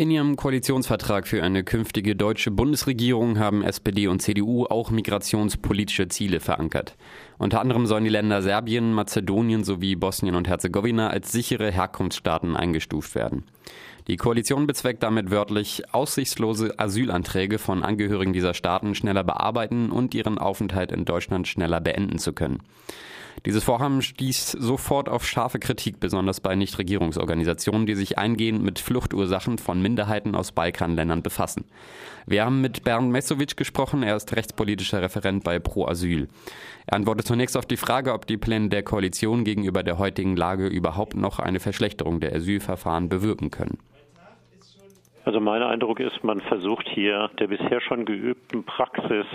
In 0.00 0.10
ihrem 0.10 0.36
Koalitionsvertrag 0.36 1.28
für 1.28 1.42
eine 1.42 1.62
künftige 1.62 2.16
deutsche 2.16 2.50
Bundesregierung 2.50 3.38
haben 3.38 3.62
SPD 3.62 4.06
und 4.06 4.22
CDU 4.22 4.64
auch 4.64 4.90
migrationspolitische 4.90 6.08
Ziele 6.08 6.40
verankert. 6.40 6.96
Unter 7.36 7.60
anderem 7.60 7.84
sollen 7.84 8.04
die 8.04 8.10
Länder 8.10 8.40
Serbien, 8.40 8.94
Mazedonien 8.94 9.62
sowie 9.62 9.96
Bosnien 9.96 10.36
und 10.36 10.48
Herzegowina 10.48 11.10
als 11.10 11.32
sichere 11.32 11.70
Herkunftsstaaten 11.70 12.56
eingestuft 12.56 13.14
werden. 13.14 13.44
Die 14.08 14.16
Koalition 14.16 14.66
bezweckt 14.66 15.02
damit 15.02 15.30
wörtlich, 15.30 15.82
aussichtslose 15.92 16.78
Asylanträge 16.78 17.58
von 17.58 17.82
Angehörigen 17.82 18.32
dieser 18.32 18.54
Staaten 18.54 18.94
schneller 18.94 19.22
bearbeiten 19.22 19.90
und 19.90 20.14
ihren 20.14 20.38
Aufenthalt 20.38 20.92
in 20.92 21.04
Deutschland 21.04 21.46
schneller 21.46 21.82
beenden 21.82 22.16
zu 22.16 22.32
können. 22.32 22.62
Dieses 23.46 23.64
Vorhaben 23.64 24.02
stieß 24.02 24.52
sofort 24.52 25.08
auf 25.08 25.26
scharfe 25.26 25.58
Kritik, 25.58 26.00
besonders 26.00 26.40
bei 26.40 26.54
Nichtregierungsorganisationen, 26.54 27.86
die 27.86 27.94
sich 27.94 28.18
eingehend 28.18 28.62
mit 28.62 28.78
Fluchtursachen 28.78 29.58
von 29.58 29.80
Minderheiten 29.80 30.34
aus 30.34 30.52
Balkanländern 30.52 31.22
befassen. 31.22 31.64
Wir 32.26 32.44
haben 32.44 32.60
mit 32.60 32.84
Bernd 32.84 33.10
Mesovic 33.10 33.56
gesprochen, 33.56 34.02
er 34.02 34.16
ist 34.16 34.36
rechtspolitischer 34.36 35.02
Referent 35.02 35.42
bei 35.44 35.58
Pro 35.58 35.86
Asyl. 35.86 36.28
Er 36.86 36.96
antwortet 36.96 37.26
zunächst 37.26 37.56
auf 37.56 37.66
die 37.66 37.76
Frage, 37.76 38.12
ob 38.12 38.26
die 38.26 38.36
Pläne 38.36 38.68
der 38.68 38.82
Koalition 38.82 39.44
gegenüber 39.44 39.82
der 39.82 39.98
heutigen 39.98 40.36
Lage 40.36 40.66
überhaupt 40.66 41.14
noch 41.14 41.38
eine 41.38 41.60
Verschlechterung 41.60 42.20
der 42.20 42.34
Asylverfahren 42.34 43.08
bewirken 43.08 43.50
können. 43.50 43.78
Also 45.24 45.38
mein 45.38 45.62
Eindruck 45.62 46.00
ist, 46.00 46.24
man 46.24 46.40
versucht 46.40 46.88
hier 46.88 47.30
der 47.38 47.48
bisher 47.48 47.80
schon 47.80 48.04
geübten 48.04 48.64
Praxis 48.64 49.26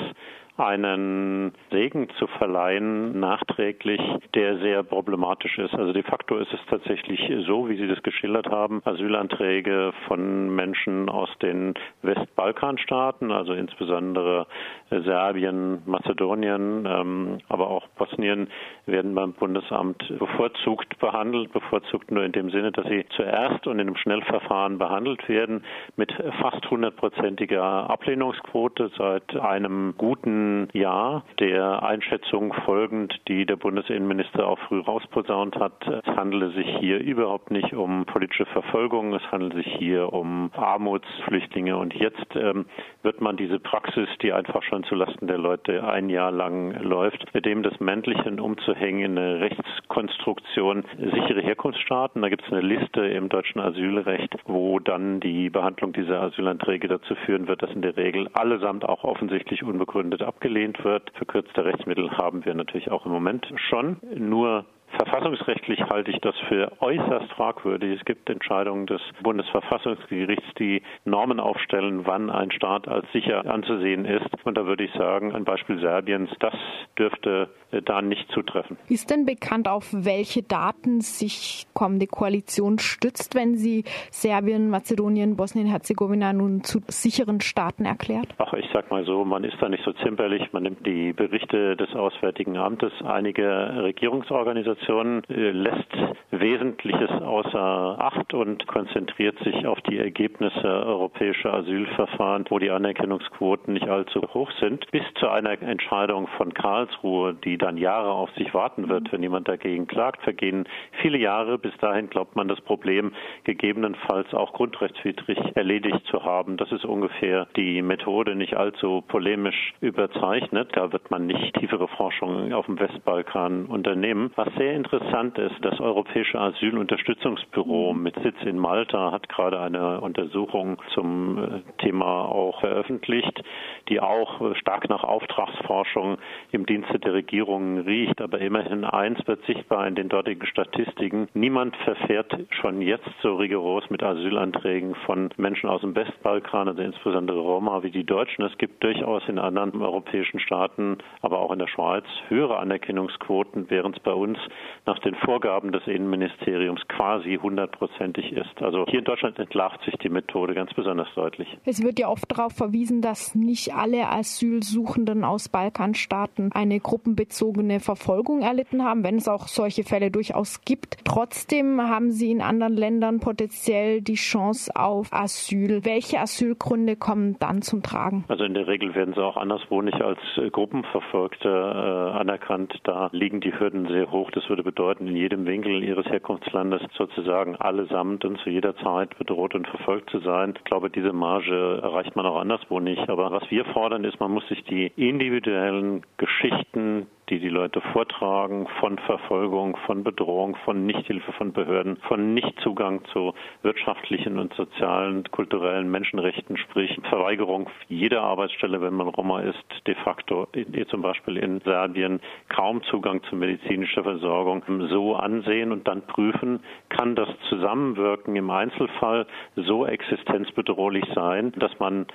einen 0.58 1.54
Segen 1.70 2.08
zu 2.18 2.28
verleihen, 2.28 3.20
nachträglich, 3.20 4.00
der 4.34 4.58
sehr 4.60 4.84
problematisch 4.84 5.58
ist. 5.58 5.74
Also 5.74 5.92
de 5.92 6.04
facto 6.04 6.38
ist 6.38 6.54
es 6.54 6.60
tatsächlich 6.70 7.20
so, 7.46 7.68
wie 7.68 7.76
Sie 7.76 7.88
das 7.88 8.02
geschildert 8.04 8.48
haben, 8.48 8.82
Asylanträge 8.86 9.92
von 10.08 10.56
Menschen 10.56 11.10
aus 11.10 11.30
den 11.42 11.74
Westbalkanstaaten, 12.04 13.32
also 13.32 13.54
insbesondere 13.54 14.48
Serbien, 14.90 15.82
Mazedonien, 15.86 16.86
ähm, 16.88 17.38
aber 17.50 17.70
auch 17.70 17.88
Bosnien, 17.98 18.48
werden 18.86 19.14
beim 19.14 19.34
Bundesamt 19.34 20.04
bevorzugt 20.20 20.98
behandelt, 21.00 21.52
bevorzugt 21.52 22.12
nur 22.12 22.24
in 22.24 22.32
dem 22.32 22.50
Sinne, 22.50 22.72
dass 22.72 22.86
sie 22.88 23.06
zuerst 23.16 23.68
und 23.68 23.80
in 23.80 23.88
einem 23.88 23.98
Schnellverfahren 23.98 24.78
behandelt 24.78 25.28
werden 25.28 25.64
mit 25.98 26.14
fast 26.40 26.70
hundertprozentiger 26.70 27.90
Ablehnungsquote 27.90 28.92
seit 28.98 29.36
einem 29.36 29.96
guten 29.98 30.45
Jahr 30.74 31.24
der 31.40 31.84
Einschätzung 31.84 32.54
folgend, 32.66 33.14
die 33.28 33.46
der 33.46 33.56
Bundesinnenminister 33.56 34.48
auch 34.48 34.60
früh 34.68 34.80
rausposaunt 34.80 35.56
hat. 35.58 35.88
Es 35.88 36.16
handele 36.16 36.52
sich 36.52 36.68
hier 36.80 37.00
überhaupt 37.00 37.52
nicht 37.52 37.74
um 37.74 38.06
politische 38.06 38.46
Verfolgung, 38.46 39.14
es 39.14 39.32
handelt 39.32 39.54
sich 39.54 39.68
hier 39.78 40.14
um 40.14 40.52
Armutsflüchtlinge. 40.56 41.78
Und 41.78 41.94
jetzt 41.94 42.36
ähm, 42.36 42.66
wird 43.04 43.22
man 43.22 43.38
diese 43.38 43.60
Praxis, 43.60 44.08
die 44.22 44.34
einfach 44.34 44.64
schon 44.64 44.84
zulasten 44.84 45.28
der 45.28 45.38
Leute 45.38 45.88
ein 45.88 46.10
Jahr 46.10 46.32
lang 46.32 46.82
läuft, 46.82 47.34
mit 47.34 47.46
dem 47.46 47.64
das 47.64 47.80
Männlichen 47.80 48.40
umzuhängen, 48.40 49.18
eine 49.18 49.40
Rechtskonstruktion, 49.40 50.84
sichere 50.98 51.42
Herkunftsstaaten. 51.42 52.22
Da 52.22 52.30
gibt 52.30 52.44
es 52.46 52.52
eine 52.52 52.62
Liste 52.62 53.06
im 53.06 53.30
deutschen 53.30 53.62
Asylrecht, 53.62 54.36
wo 54.46 54.80
dann 54.80 55.20
die 55.20 55.50
Behandlung 55.50 55.94
dieser 55.94 56.22
Asylanträge 56.22 56.88
dazu 56.88 57.16
führen 57.26 57.48
wird, 57.48 57.62
dass 57.62 57.72
in 57.72 57.82
der 57.82 57.98
Regel 57.98 58.30
allesamt 58.34 58.86
auch 58.86 59.04
offensichtlich 59.04 59.64
unbegründet 59.64 60.22
abgelehnt 60.36 60.84
wird. 60.84 61.12
Verkürzte 61.16 61.64
Rechtsmittel 61.64 62.12
haben 62.18 62.44
wir 62.46 62.54
natürlich 62.54 62.92
auch 62.92 63.06
im 63.06 63.12
Moment 63.12 63.48
schon. 63.70 63.98
Nur 64.16 64.66
Verfassungsrechtlich 65.06 65.82
halte 65.84 66.12
ich 66.12 66.20
das 66.20 66.36
für 66.50 66.72
äußerst 66.82 67.32
fragwürdig. 67.34 68.00
Es 68.00 68.06
gibt 68.06 68.30
Entscheidungen 68.30 68.88
des 68.88 69.02
Bundesverfassungsgerichts, 69.22 70.46
die 70.60 70.82
Normen 71.06 71.40
aufstellen, 71.40 72.06
wann 72.06 72.30
ein 72.30 72.52
Staat 72.52 72.88
als 72.88 73.06
sicher 73.14 73.46
anzusehen 73.46 74.06
ist. 74.06 74.26
Und 74.44 74.58
da 74.58 74.66
würde 74.66 74.84
ich 74.84 74.92
sagen, 74.94 75.34
ein 75.34 75.46
Beispiel 75.46 75.80
Serbiens, 75.80 76.30
das 76.40 76.54
dürfte 76.98 77.50
äh, 77.72 77.82
da 77.82 78.02
nicht 78.02 78.30
zutreffen. 78.32 78.78
Ist 78.90 79.12
denn 79.12 79.26
bekannt, 79.26 79.68
auf 79.68 79.90
welche 79.92 80.42
Daten 80.42 81.02
sich 81.02 81.68
kommende 81.74 82.08
Koalition 82.08 82.80
stützt, 82.80 83.36
wenn 83.36 83.56
sie 83.56 83.84
Serbien, 84.10 84.70
Mazedonien, 84.70 85.36
Bosnien-Herzegowina 85.36 86.34
nun 86.34 86.64
zu 86.64 86.80
sicheren 86.88 87.42
Staaten 87.42 87.86
erklärt? 87.86 88.28
Ach, 88.40 88.54
ich 88.54 88.66
sag 88.74 88.90
mal 88.90 89.06
so, 89.06 89.24
man 89.24 89.44
ist 89.44 89.58
da 89.62 89.70
nicht 89.70 89.84
so 89.84 89.94
zimperlich. 89.94 90.52
Man 90.52 90.64
nimmt 90.64 90.86
die 90.86 91.14
Berichte 91.14 91.76
des 91.76 91.94
Auswärtigen 91.96 92.58
Amtes, 92.58 92.92
einige 93.04 93.46
Regierungsorganisationen, 93.84 94.95
äh, 95.02 95.52
lässt 95.52 95.92
Wesentliches 96.32 97.10
außer 97.10 97.98
Acht 98.00 98.34
und 98.34 98.66
konzentriert 98.68 99.38
sich 99.40 99.66
auf 99.66 99.80
die 99.82 99.98
Ergebnisse 99.98 100.68
europäischer 100.68 101.54
Asylverfahren, 101.54 102.46
wo 102.50 102.60
die 102.60 102.70
Anerkennungsquoten 102.70 103.74
nicht 103.74 103.88
allzu 103.88 104.22
hoch 104.34 104.52
sind, 104.60 104.90
bis 104.92 105.04
zu 105.20 105.30
einer 105.30 105.62
Entscheidung 105.62 106.28
von 106.38 106.54
Karlsruhe, 106.54 107.34
die 107.34 107.58
dann 107.58 107.78
Jahre 107.78 108.12
auf 108.12 108.30
sich 108.32 108.54
warten 108.54 108.90
wird, 108.90 109.12
wenn 109.12 109.22
jemand 109.22 109.48
dagegen 109.48 109.88
klagt, 109.88 110.24
vergehen 110.24 110.68
viele 111.02 111.18
Jahre. 111.18 111.58
Bis 111.58 111.76
dahin 111.78 112.10
glaubt 112.10 112.36
man 112.36 112.48
das 112.48 112.60
Problem 112.62 113.14
gegebenenfalls 113.44 114.34
auch 114.34 114.54
grundrechtswidrig 114.54 115.40
erledigt 115.56 116.06
zu 116.08 116.24
haben. 116.24 116.58
Das 116.58 116.72
ist 116.72 116.86
ungefähr 116.86 117.48
die 117.56 117.82
Methode, 117.82 118.36
nicht 118.36 118.56
allzu 118.56 119.04
polemisch 119.08 119.74
überzeichnet. 119.82 120.70
Da 120.74 120.92
wird 120.92 121.12
man 121.12 121.28
nicht 121.28 121.54
tiefere 121.56 121.88
Forschung 121.88 122.54
auf 122.54 122.66
dem 122.66 122.80
Westbalkan 122.80 123.66
unternehmen. 123.66 124.32
Was 124.36 124.54
sehr 124.58 124.74
interessant 124.86 125.38
ist, 125.40 125.56
das 125.62 125.80
Europäische 125.80 126.40
Asylunterstützungsbüro 126.40 127.94
mit 127.94 128.16
Sitz 128.22 128.38
in 128.46 128.60
Malta 128.60 129.12
hat 129.12 129.28
gerade 129.30 129.60
eine 129.60 130.02
Untersuchung 130.02 130.80
zum 130.94 131.38
äh, 131.38 131.82
Thema 131.82 132.26
auch 132.26 132.60
veröffentlicht, 132.60 133.44
die 133.90 134.00
auch 134.00 134.56
stark 134.58 134.88
nach 134.90 135.04
Auftragsforschung 135.04 136.18
im 136.52 136.66
Dienste 136.66 137.00
der 137.00 137.14
Regierung 137.14 137.56
Entwicklungen 137.56 137.80
riecht. 137.80 138.22
Aber 138.22 138.40
immerhin 138.40 138.84
eins 138.84 139.20
wird 139.28 139.44
sichtbar 139.46 139.88
in 139.88 139.96
den 139.96 140.10
dortigen 140.10 140.46
Statistiken. 140.48 141.28
Niemand 141.34 141.76
verfährt 141.78 142.36
schon 142.62 142.82
jetzt 142.82 143.10
so 143.22 143.36
rigoros 143.36 143.90
mit 143.90 144.04
Asylanträgen 144.04 144.96
von 145.06 145.30
Menschen 145.38 145.70
aus 145.70 145.82
dem 145.82 145.96
Westbalkan, 145.96 146.68
also 146.68 146.82
insbesondere 146.82 147.40
Roma, 147.40 147.84
wie 147.84 147.92
die 147.92 148.04
Deutschen. 148.04 148.44
Es 148.44 148.58
gibt 148.58 148.84
durchaus 148.84 149.24
in 149.28 149.40
anderen 149.40 149.82
europäischen 149.82 150.40
Staaten, 150.40 150.98
aber 151.22 151.40
auch 151.40 151.52
in 151.52 151.60
der 151.60 151.68
Schweiz, 151.68 152.06
höhere 152.28 152.58
Anerkennungsquoten, 152.58 153.70
während 153.70 153.98
es 153.98 154.04
bei 154.04 154.14
uns 154.14 154.38
nach 154.86 155.00
den 155.00 155.16
Vorgaben 155.16 155.72
des 155.72 155.86
Innenministeriums 155.88 156.82
quasi 156.88 157.40
hundertprozentig 157.42 158.32
ist. 158.32 158.62
Also 158.62 158.86
hier 158.88 159.00
in 159.00 159.06
Deutschland 159.06 159.40
entlarvt 159.40 159.84
sich 159.84 159.96
die 159.96 160.10
Methode 160.10 160.54
ganz 160.54 160.74
besonders 160.74 161.08
deutlich. 161.16 161.48
Es 161.66 161.84
wird 161.84 162.00
ja 162.00 162.08
oft 162.10 162.32
darauf 162.32 162.54
verwiesen, 162.54 163.02
dass 163.02 163.36
nicht 163.36 163.74
alle 163.74 164.10
Asylsuchenden 164.10 165.24
aus 165.24 165.50
Balkanstaaten 165.50 166.52
eine 166.52 166.80
gruppenbezogene 166.80 167.46
bezogene 167.56 167.80
Verfolgung 167.80 168.42
erlitten 168.42 168.84
haben, 168.84 169.04
wenn 169.04 169.16
es 169.16 169.28
auch 169.28 169.48
solche 169.48 169.84
Fälle 169.84 170.12
durchaus 170.12 170.62
gibt. 170.62 170.98
Trotzdem 171.06 171.82
haben 171.82 172.12
sie 172.12 172.32
in 172.32 172.42
anderen 172.42 172.76
Ländern 172.76 173.20
potenziell 173.20 174.02
die 174.02 174.16
Chance 174.16 174.72
auf 174.76 175.12
Asyl. 175.14 175.86
Welche 175.86 176.20
Asylgründe 176.20 176.96
kommen 176.96 177.36
dann 177.40 177.62
zum 177.62 177.84
Tragen? 177.84 178.26
Also 178.28 178.44
in 178.44 178.54
der 178.54 178.68
Regel 178.68 178.96
werden 178.96 179.14
sie 179.14 179.24
auch 179.24 179.38
anderswo 179.38 179.82
nicht 179.82 180.02
als 180.02 180.20
Gruppenverfolgte 180.52 181.50
äh, 181.50 182.18
anerkannt. 182.20 182.74
Da 182.84 183.10
liegen 183.12 183.42
die 183.42 183.58
Hürden 183.58 183.88
sehr 183.88 184.12
hoch. 184.12 184.32
Das 184.32 184.48
würde 184.50 184.64
bedeuten, 184.66 185.08
in 185.08 185.16
jedem 185.16 185.46
Winkel 185.46 185.82
ihres 185.82 186.06
Herkunftslandes 186.08 186.82
sozusagen 186.98 187.56
allesamt 187.56 188.26
und 188.26 188.38
zu 188.40 188.50
jeder 188.50 188.76
Zeit 188.78 189.18
bedroht 189.18 189.56
und 189.56 189.68
verfolgt 189.68 190.10
zu 190.10 190.20
sein. 190.20 190.54
Ich 190.58 190.64
glaube, 190.66 190.90
diese 190.90 191.14
Marge 191.14 191.80
erreicht 191.82 192.18
man 192.18 192.26
auch 192.26 192.38
anderswo 192.38 192.82
nicht. 192.82 193.10
Aber 193.10 193.32
was 193.32 193.50
wir 193.50 193.64
fordern, 193.66 194.04
ist, 194.04 194.20
man 194.20 194.32
muss 194.32 194.46
sich 194.50 194.64
die 194.66 194.92
individuellen 194.98 196.02
Geschichten 196.18 197.08
die 197.30 197.40
die 197.40 197.50
Leute 197.50 197.82
vortragen, 197.82 198.68
von 198.80 199.00
Verfolgung, 199.00 199.78
von 199.86 200.04
Bedrohung, 200.04 200.56
von 200.64 200.86
Nichthilfe 200.86 201.32
von 201.34 201.54
Behörden, 201.54 201.98
von 202.08 202.34
Nichtzugang 202.34 203.04
zu 203.12 203.34
wirtschaftlichen 203.64 204.38
und 204.38 204.54
sozialen, 204.54 205.24
kulturellen 205.32 205.90
Menschenrechten, 205.90 206.58
sprich 206.58 206.98
Verweigerung 207.10 207.70
jeder 207.88 208.22
Arbeitsstelle, 208.22 208.82
wenn 208.82 208.94
man 208.94 209.08
Roma 209.08 209.42
ist, 209.42 209.64
de 209.88 209.96
facto, 209.96 210.48
zum 210.90 211.02
Beispiel 211.02 211.38
in 211.38 211.62
Serbien, 211.62 212.20
kaum 212.50 212.84
Zugang 212.84 213.24
zu 213.24 213.36
medizinischer 213.36 214.04
Versorgung, 214.04 214.45
so 214.90 215.16
ansehen 215.16 215.72
und 215.72 215.88
dann 215.88 216.02
prüfen, 216.04 216.60
kann 216.90 217.16
das 217.16 217.30
Zusammenwirken 217.50 218.36
im 218.36 218.50
Einzelfall 218.50 219.26
so 219.56 219.86
existenzbedrohlich 219.86 221.06
sein, 221.14 221.52
dass 221.58 221.78
man 221.80 222.06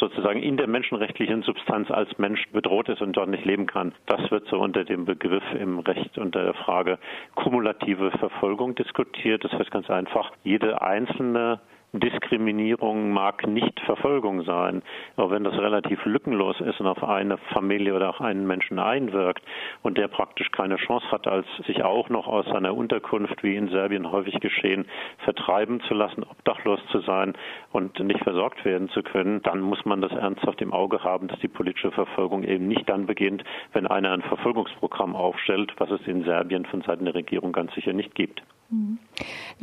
sozusagen 0.00 0.42
in 0.42 0.56
der 0.56 0.66
menschenrechtlichen 0.66 1.42
Substanz 1.42 1.90
als 1.90 2.18
Mensch 2.18 2.42
bedroht 2.52 2.88
ist 2.88 3.02
und 3.02 3.16
dort 3.16 3.28
nicht 3.28 3.44
leben 3.44 3.66
kann. 3.66 3.92
Das 4.06 4.30
wird 4.30 4.46
so 4.48 4.58
unter 4.60 4.84
dem 4.84 5.04
Begriff 5.04 5.44
im 5.58 5.78
Recht 5.80 6.18
unter 6.18 6.42
der 6.42 6.54
Frage 6.54 6.98
kumulative 7.34 8.10
Verfolgung 8.12 8.74
diskutiert. 8.74 9.44
Das 9.44 9.52
heißt 9.52 9.70
ganz 9.70 9.90
einfach, 9.90 10.32
jede 10.42 10.80
einzelne 10.80 11.60
Diskriminierung 12.00 13.12
mag 13.12 13.46
nicht 13.46 13.78
Verfolgung 13.80 14.42
sein. 14.42 14.82
Aber 15.16 15.30
wenn 15.30 15.44
das 15.44 15.54
relativ 15.54 16.04
lückenlos 16.04 16.60
ist 16.60 16.80
und 16.80 16.86
auf 16.86 17.02
eine 17.04 17.38
Familie 17.52 17.94
oder 17.94 18.10
auch 18.10 18.20
einen 18.20 18.46
Menschen 18.46 18.78
einwirkt 18.78 19.42
und 19.82 19.96
der 19.96 20.08
praktisch 20.08 20.50
keine 20.50 20.76
Chance 20.76 21.10
hat, 21.10 21.26
als 21.26 21.46
sich 21.66 21.82
auch 21.82 22.08
noch 22.08 22.26
aus 22.26 22.46
seiner 22.46 22.74
Unterkunft, 22.74 23.42
wie 23.42 23.56
in 23.56 23.68
Serbien 23.68 24.10
häufig 24.10 24.40
geschehen, 24.40 24.86
vertreiben 25.18 25.80
zu 25.82 25.94
lassen, 25.94 26.24
obdachlos 26.24 26.80
zu 26.90 27.00
sein 27.00 27.34
und 27.72 27.98
nicht 28.00 28.22
versorgt 28.24 28.64
werden 28.64 28.88
zu 28.90 29.02
können, 29.02 29.42
dann 29.42 29.60
muss 29.60 29.84
man 29.84 30.00
das 30.00 30.12
ernsthaft 30.12 30.60
im 30.60 30.72
Auge 30.72 31.02
haben, 31.04 31.28
dass 31.28 31.38
die 31.40 31.48
politische 31.48 31.92
Verfolgung 31.92 32.42
eben 32.42 32.66
nicht 32.66 32.88
dann 32.88 33.06
beginnt, 33.06 33.44
wenn 33.72 33.86
einer 33.86 34.12
ein 34.12 34.22
Verfolgungsprogramm 34.22 35.14
aufstellt, 35.14 35.72
was 35.78 35.90
es 35.90 36.06
in 36.06 36.24
Serbien 36.24 36.66
von 36.66 36.82
Seiten 36.82 37.04
der 37.04 37.14
Regierung 37.14 37.52
ganz 37.52 37.72
sicher 37.74 37.92
nicht 37.92 38.14
gibt. 38.14 38.42
Mhm. 38.70 38.98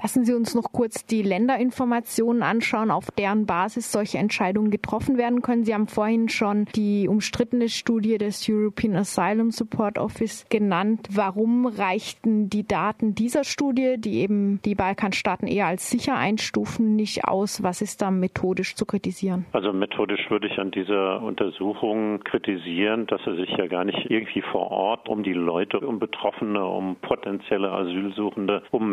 Lassen 0.01 0.25
Sie 0.25 0.33
uns 0.33 0.56
noch 0.56 0.71
kurz 0.71 1.06
die 1.06 1.21
Länderinformationen 1.21 2.44
anschauen, 2.44 2.92
auf 2.92 3.12
deren 3.12 3.45
Basis 3.45 3.92
solche 3.92 4.18
Entscheidungen 4.18 4.71
getroffen 4.71 5.18
werden 5.18 5.42
können. 5.42 5.63
Sie 5.63 5.74
haben 5.74 5.88
vorhin 5.88 6.30
schon 6.30 6.65
die 6.75 7.07
umstrittene 7.07 7.69
Studie 7.69 8.18
des 8.18 8.48
European 8.50 8.95
Asylum 8.95 9.51
Support 9.51 9.98
Office 9.98 10.45
genannt. 10.50 11.07
Warum 11.12 11.65
reichten 11.65 12.50
die 12.50 12.65
Daten 12.65 13.15
dieser 13.15 13.44
Studie, 13.44 13.95
die 13.98 14.19
eben 14.19 14.62
die 14.63 14.75
Balkanstaaten 14.75 15.48
eher 15.48 15.68
als 15.68 15.89
sicher 15.89 16.15
einstufen, 16.15 16.95
nicht 16.95 17.25
aus? 17.25 17.63
Was 17.63 17.81
ist 17.81 18.01
da 18.01 18.12
methodisch 18.12 18.75
zu 18.75 18.86
kritisieren? 18.86 19.45
Also 19.51 19.74
methodisch 19.74 20.30
würde 20.30 20.48
ich 20.48 20.57
an 20.57 20.71
dieser 20.71 21.21
Untersuchung 21.21 22.19
kritisieren, 22.24 23.07
dass 23.07 23.21
er 23.25 23.36
sich 23.36 23.50
ja 23.57 23.68
gar 23.68 23.83
nicht 23.83 24.09
irgendwie 24.09 24.42
vor 24.42 24.71
Ort 24.71 25.09
um 25.09 25.24
die 25.24 25.33
Leute, 25.33 25.80
um 25.80 26.00
Betroffene, 26.00 26.65
um 26.65 26.95
potenzielle 26.95 27.71
Asylsuchende, 27.71 28.63
um 28.71 28.89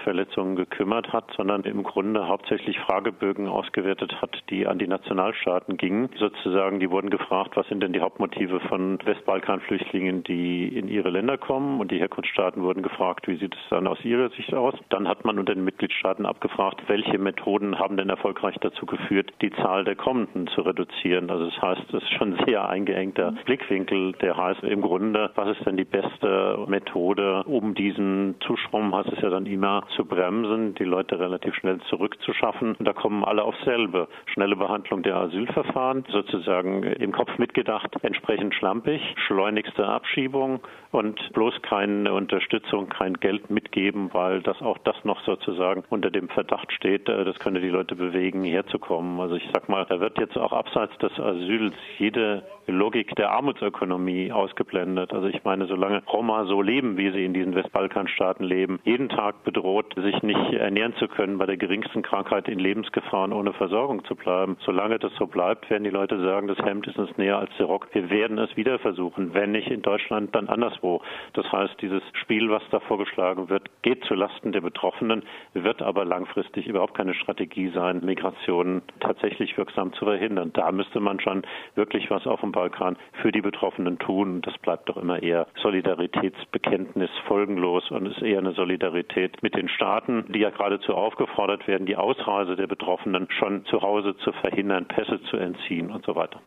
Menschenrechtsverletzungen 0.00 0.56
gekümmert 0.56 1.12
hat, 1.12 1.24
sondern 1.36 1.62
im 1.62 1.82
Grunde 1.82 2.26
hauptsächlich 2.26 2.78
Fragebögen 2.80 3.48
ausgewertet 3.48 4.20
hat, 4.20 4.36
die 4.50 4.66
an 4.66 4.78
die 4.78 4.86
Nationalstaaten 4.86 5.76
gingen. 5.76 6.10
Sozusagen, 6.16 6.80
die 6.80 6.90
wurden 6.90 7.10
gefragt, 7.10 7.56
was 7.56 7.66
sind 7.68 7.82
denn 7.82 7.92
die 7.92 8.00
Hauptmotive 8.00 8.60
von 8.60 8.98
Westbalkanflüchtlingen, 9.04 10.24
die 10.24 10.68
in 10.68 10.88
ihre 10.88 11.10
Länder 11.10 11.38
kommen 11.38 11.80
und 11.80 11.90
die 11.90 11.98
Herkunftsstaaten 11.98 12.62
wurden 12.62 12.82
gefragt, 12.82 13.28
wie 13.28 13.36
sieht 13.36 13.54
es 13.54 13.68
dann 13.70 13.86
aus 13.86 14.02
ihrer 14.04 14.30
Sicht 14.30 14.54
aus. 14.54 14.74
Dann 14.88 15.08
hat 15.08 15.24
man 15.24 15.38
unter 15.38 15.54
den 15.54 15.64
Mitgliedstaaten 15.64 16.26
abgefragt, 16.26 16.82
welche 16.88 17.18
Methoden 17.18 17.78
haben 17.78 17.96
denn 17.96 18.08
erfolgreich 18.08 18.56
dazu 18.60 18.86
geführt, 18.86 19.32
die 19.40 19.50
Zahl 19.50 19.84
der 19.84 19.96
Kommenden 19.96 20.46
zu 20.48 20.62
reduzieren. 20.62 21.30
Also 21.30 21.46
das 21.46 21.60
heißt, 21.60 21.82
das 21.92 22.02
ist 22.02 22.12
schon 22.14 22.34
ein 22.34 22.44
sehr 22.46 22.68
eingeengter 22.68 23.32
Blickwinkel, 23.44 24.12
der 24.12 24.36
heißt 24.36 24.62
im 24.62 24.80
Grunde, 24.80 25.30
was 25.34 25.56
ist 25.56 25.66
denn 25.66 25.76
die 25.76 25.84
beste 25.84 26.64
Methode, 26.66 27.42
um 27.44 27.74
diesen 27.74 28.36
Zustrom, 28.40 28.94
heißt 28.94 29.12
es 29.12 29.20
ja 29.20 29.30
dann 29.30 29.46
immer 29.46 29.84
zu 29.96 30.04
bremsen, 30.04 30.74
die 30.74 30.84
Leute 30.84 31.18
relativ 31.18 31.54
schnell 31.54 31.78
zurückzuschaffen. 31.88 32.76
Da 32.80 32.92
kommen 32.92 33.24
alle 33.24 33.42
auf 33.42 33.54
selbe. 33.64 34.08
Schnelle 34.26 34.56
Behandlung 34.56 35.02
der 35.02 35.16
Asylverfahren, 35.16 36.04
sozusagen 36.08 36.82
im 36.82 37.12
Kopf 37.12 37.38
mitgedacht, 37.38 37.96
entsprechend 38.02 38.54
schlampig, 38.54 39.00
schleunigste 39.26 39.86
Abschiebung 39.86 40.60
und 40.92 41.20
bloß 41.32 41.62
keine 41.62 42.12
Unterstützung, 42.12 42.88
kein 42.88 43.14
Geld 43.14 43.50
mitgeben, 43.50 44.10
weil 44.12 44.42
das 44.42 44.60
auch 44.62 44.78
das 44.78 44.96
noch 45.04 45.20
sozusagen 45.24 45.84
unter 45.90 46.10
dem 46.10 46.28
Verdacht 46.28 46.72
steht, 46.72 47.08
äh, 47.08 47.24
das 47.24 47.38
könnte 47.38 47.60
die 47.60 47.68
Leute 47.68 47.96
bewegen, 47.96 48.44
herzukommen. 48.44 49.20
Also 49.20 49.36
ich 49.36 49.48
sag 49.52 49.68
mal, 49.68 49.86
da 49.88 50.00
wird 50.00 50.18
jetzt 50.18 50.36
auch 50.36 50.52
abseits 50.52 50.96
des 50.98 51.18
Asyls 51.18 51.74
jede 51.98 52.42
Logik 52.66 53.16
der 53.16 53.32
Armutsökonomie 53.32 54.30
ausgeblendet. 54.30 55.12
Also 55.12 55.26
ich 55.26 55.42
meine, 55.44 55.66
solange 55.66 56.02
Roma 56.06 56.44
so 56.44 56.62
leben, 56.62 56.96
wie 56.96 57.10
sie 57.10 57.24
in 57.24 57.34
diesen 57.34 57.54
Westbalkanstaaten 57.54 58.46
leben, 58.46 58.80
jeden 58.84 59.08
Tag 59.08 59.30
Arbeitsmarkt 59.30 59.44
bedroht, 59.82 60.04
sich 60.04 60.22
nicht 60.22 60.52
ernähren 60.52 60.94
zu 60.96 61.08
können, 61.08 61.38
bei 61.38 61.46
der 61.46 61.56
geringsten 61.56 62.02
Krankheit 62.02 62.48
in 62.48 62.58
Lebensgefahr 62.58 63.24
und 63.24 63.32
ohne 63.32 63.52
Versorgung 63.52 64.04
zu 64.04 64.14
bleiben. 64.14 64.56
Solange 64.64 64.98
das 64.98 65.12
so 65.18 65.26
bleibt, 65.26 65.68
werden 65.70 65.84
die 65.84 65.90
Leute 65.90 66.20
sagen, 66.20 66.48
das 66.48 66.58
Hemd 66.58 66.86
ist 66.86 66.98
uns 66.98 67.16
näher 67.16 67.38
als 67.38 67.50
der 67.58 67.66
Rock. 67.66 67.88
Wir 67.92 68.10
werden 68.10 68.38
es 68.38 68.56
wieder 68.56 68.78
versuchen. 68.78 69.34
Wenn 69.34 69.52
nicht 69.52 69.68
in 69.68 69.82
Deutschland, 69.82 70.34
dann 70.34 70.48
anderswo. 70.48 71.00
Das 71.34 71.50
heißt, 71.50 71.80
dieses 71.80 72.02
Spiel, 72.14 72.50
was 72.50 72.62
da 72.70 72.80
vorgeschlagen 72.80 73.48
wird, 73.48 73.68
geht 73.82 74.04
zu 74.04 74.14
Lasten 74.14 74.52
der 74.52 74.60
Betroffenen, 74.60 75.22
wird 75.54 75.82
aber 75.82 76.04
langfristig 76.04 76.66
überhaupt 76.66 76.94
keine 76.94 77.14
Strategie 77.14 77.70
sein, 77.74 78.00
Migration 78.04 78.82
tatsächlich 79.00 79.56
wirksam 79.56 79.92
zu 79.94 80.04
verhindern. 80.04 80.50
Da 80.52 80.70
müsste 80.72 81.00
man 81.00 81.20
schon 81.20 81.42
wirklich 81.74 82.10
was 82.10 82.26
auf 82.26 82.40
dem 82.40 82.52
Balkan 82.52 82.96
für 83.22 83.32
die 83.32 83.40
Betroffenen 83.40 83.98
tun. 83.98 84.42
Das 84.42 84.56
bleibt 84.58 84.88
doch 84.88 84.96
immer 84.96 85.22
eher 85.22 85.46
Solidaritätsbekenntnis 85.62 87.10
folgenlos 87.26 87.90
und 87.90 88.06
ist 88.06 88.22
eher 88.22 88.38
eine 88.38 88.52
Solidarität 88.52 89.42
mit 89.42 89.56
den 89.56 89.69
Staaten, 89.74 90.24
die 90.32 90.40
ja 90.40 90.50
geradezu 90.50 90.94
aufgefordert 90.94 91.66
werden, 91.66 91.86
die 91.86 91.96
Ausreise 91.96 92.56
der 92.56 92.66
Betroffenen 92.66 93.28
schon 93.30 93.64
zu 93.66 93.82
Hause 93.82 94.16
zu 94.18 94.32
verhindern, 94.32 94.86
Pässe 94.86 95.22
zu 95.24 95.36
entziehen 95.36 95.90
und 95.90 96.04
so 96.04 96.14
weiter. 96.14 96.40